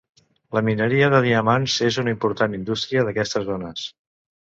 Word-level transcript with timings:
La 0.57 0.61
mineria 0.67 1.09
de 1.13 1.19
diamants 1.25 1.75
és 1.87 1.99
una 2.03 2.13
important 2.13 2.57
indústria 2.61 3.05
d'aquestes 3.09 3.47
zones. 3.51 3.85